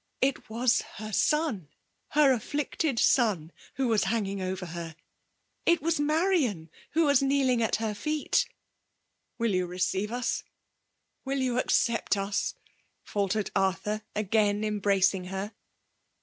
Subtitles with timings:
[0.19, 1.67] It was her son—
[2.17, 4.95] her afflicted son— who was hanging over her!
[5.63, 8.47] It was Marian who was kneeling at her feet!•
[9.37, 10.43] Win you receive us?—
[11.27, 12.55] ^Wfll you accept us ?*'—
[13.15, 15.51] ^&ltered Arthur, again embracing her.